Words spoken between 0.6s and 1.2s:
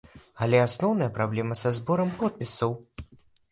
асноўная